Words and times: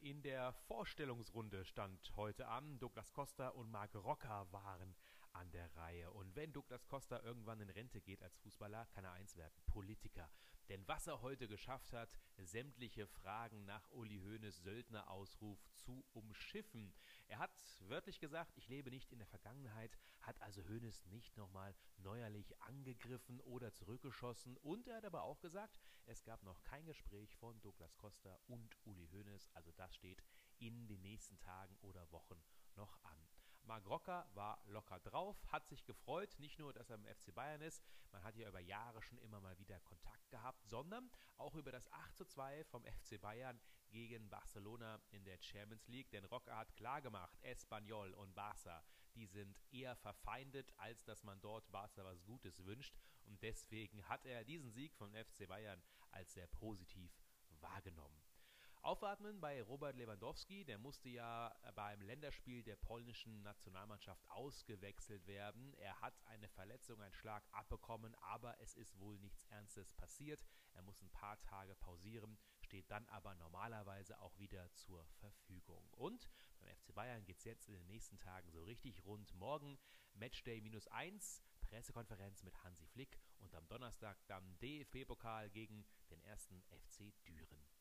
in 0.00 0.22
der 0.22 0.54
Vorstellungsrunde 0.66 1.66
stand 1.66 2.16
heute 2.16 2.48
an. 2.48 2.78
Douglas 2.78 3.12
Costa 3.12 3.48
und 3.48 3.70
Marc 3.70 3.94
Rocker 3.94 4.50
waren 4.50 4.96
an 5.34 5.50
der 5.50 5.76
Reihe. 5.76 6.10
Und 6.10 6.34
wenn 6.34 6.54
Douglas 6.54 6.86
Costa 6.88 7.20
irgendwann 7.20 7.60
in 7.60 7.68
Rente 7.68 8.00
geht 8.00 8.22
als 8.22 8.34
Fußballer, 8.38 8.86
kann 8.86 9.04
er 9.04 9.12
eins 9.12 9.36
werden, 9.36 9.52
Politiker. 9.66 10.30
Denn 10.70 10.88
was 10.88 11.06
er 11.06 11.20
heute 11.20 11.48
geschafft 11.48 11.92
hat, 11.92 12.18
sämtliche 12.38 13.06
Fragen 13.06 13.66
nach 13.66 13.86
Uli 13.90 14.20
Hoeneß 14.20 14.62
Söldnerausruf 14.62 15.58
zu 15.74 16.02
umschiffen. 16.14 16.94
Er 17.28 17.38
hat 17.38 17.50
wörtlich 17.88 18.20
gesagt, 18.20 18.56
ich 18.56 18.68
lebe 18.68 18.90
nicht 18.90 19.10
in 19.12 19.18
der 19.18 19.26
Vergangenheit, 19.26 19.98
hat 20.20 20.40
also 20.42 20.62
Hoeneß 20.68 21.06
nicht 21.06 21.36
nochmal 21.36 21.74
neuerlich 21.98 22.60
angegriffen 22.62 23.40
oder 23.40 23.72
zurückgeschossen. 23.72 24.56
Und 24.58 24.86
er 24.86 24.96
hat 24.96 25.04
aber 25.04 25.22
auch 25.24 25.40
gesagt, 25.40 25.80
es 26.06 26.22
gab 26.24 26.42
noch 26.44 26.62
kein 26.62 26.86
Gespräch 26.86 27.34
von 27.36 27.60
Douglas 27.62 27.96
Costa 27.96 28.38
und 28.46 28.76
Uli 28.84 29.08
Hoeneß. 29.08 29.50
Also 29.54 29.72
das 29.72 29.94
steht 29.94 30.22
in 30.58 30.86
den 30.86 31.02
nächsten 31.02 31.38
Tagen 31.40 31.76
oder 31.80 32.10
Wochen. 32.12 32.42
Marc 33.76 33.90
Rocker 33.90 34.26
war 34.32 34.58
locker 34.68 34.98
drauf, 35.00 35.36
hat 35.48 35.68
sich 35.68 35.84
gefreut, 35.84 36.34
nicht 36.38 36.58
nur, 36.58 36.72
dass 36.72 36.88
er 36.88 36.96
im 36.96 37.04
FC 37.04 37.34
Bayern 37.34 37.60
ist, 37.60 37.84
man 38.10 38.24
hat 38.24 38.34
ja 38.34 38.48
über 38.48 38.58
Jahre 38.58 39.02
schon 39.02 39.18
immer 39.18 39.38
mal 39.38 39.58
wieder 39.58 39.78
Kontakt 39.80 40.30
gehabt, 40.30 40.66
sondern 40.66 41.10
auch 41.36 41.54
über 41.54 41.72
das 41.72 41.92
8 41.92 42.16
zu 42.16 42.24
2 42.24 42.64
vom 42.64 42.82
FC 42.84 43.20
Bayern 43.20 43.60
gegen 43.90 44.30
Barcelona 44.30 44.98
in 45.10 45.24
der 45.24 45.36
Champions 45.42 45.86
League, 45.88 46.10
denn 46.10 46.24
Rocker 46.24 46.56
hat 46.56 46.74
klargemacht, 46.74 47.36
Espanyol 47.42 48.14
und 48.14 48.34
Barca, 48.34 48.82
die 49.14 49.26
sind 49.26 49.60
eher 49.70 49.94
verfeindet, 49.94 50.72
als 50.78 51.04
dass 51.04 51.22
man 51.22 51.38
dort 51.42 51.70
Barca 51.70 52.02
was 52.02 52.24
Gutes 52.24 52.64
wünscht 52.64 52.96
und 53.24 53.42
deswegen 53.42 54.08
hat 54.08 54.24
er 54.24 54.42
diesen 54.44 54.70
Sieg 54.70 54.94
vom 54.94 55.12
FC 55.12 55.46
Bayern 55.46 55.82
als 56.12 56.32
sehr 56.32 56.46
positiv 56.46 57.12
wahrgenommen. 57.60 58.22
Aufatmen 58.86 59.40
bei 59.40 59.60
Robert 59.62 59.96
Lewandowski, 59.96 60.64
der 60.64 60.78
musste 60.78 61.08
ja 61.08 61.52
beim 61.74 62.00
Länderspiel 62.02 62.62
der 62.62 62.76
polnischen 62.76 63.42
Nationalmannschaft 63.42 64.24
ausgewechselt 64.30 65.26
werden. 65.26 65.74
Er 65.74 66.00
hat 66.00 66.14
eine 66.26 66.48
Verletzung, 66.50 67.02
einen 67.02 67.12
Schlag 67.12 67.42
abbekommen, 67.50 68.14
aber 68.20 68.56
es 68.60 68.76
ist 68.76 68.96
wohl 69.00 69.18
nichts 69.18 69.42
Ernstes 69.46 69.92
passiert. 69.92 70.44
Er 70.74 70.82
muss 70.82 71.02
ein 71.02 71.10
paar 71.10 71.40
Tage 71.40 71.74
pausieren, 71.74 72.38
steht 72.60 72.88
dann 72.88 73.04
aber 73.08 73.34
normalerweise 73.34 74.20
auch 74.20 74.38
wieder 74.38 74.72
zur 74.74 75.04
Verfügung. 75.18 75.84
Und 75.90 76.30
beim 76.60 76.68
FC 76.76 76.94
Bayern 76.94 77.24
geht 77.24 77.38
es 77.38 77.44
jetzt 77.44 77.66
in 77.66 77.74
den 77.74 77.86
nächsten 77.88 78.20
Tagen 78.20 78.52
so 78.52 78.62
richtig 78.62 79.04
rund. 79.04 79.34
Morgen 79.34 79.80
Matchday 80.14 80.60
minus 80.60 80.86
1, 80.86 81.42
Pressekonferenz 81.60 82.44
mit 82.44 82.62
Hansi 82.62 82.86
Flick 82.86 83.18
und 83.38 83.52
am 83.56 83.66
Donnerstag 83.66 84.16
dann 84.28 84.56
DFB-Pokal 84.60 85.50
gegen 85.50 85.84
den 86.08 86.22
ersten 86.22 86.62
FC 86.70 87.12
Düren. 87.26 87.75